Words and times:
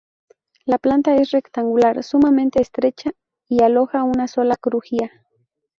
La 0.65 0.79
planta 0.79 1.15
es 1.17 1.29
rectangular, 1.29 2.01
sumamente 2.03 2.59
estrecha 2.59 3.11
y 3.47 3.61
aloja 3.61 4.03
una 4.03 4.27
sola 4.27 4.55
crujía. 4.55 5.11